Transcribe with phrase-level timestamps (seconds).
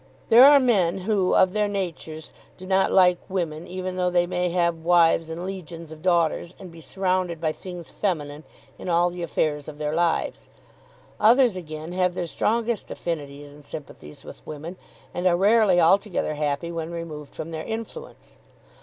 [0.29, 4.49] There are men who, of their natures, do not like women, even though they may
[4.49, 8.43] have wives and legions of daughters, and be surrounded by things feminine
[8.79, 10.49] in all the affairs of their lives.
[11.19, 14.75] Others again have their strongest affinities and sympathies with women,
[15.13, 18.37] and are rarely altogether happy when removed from their influence.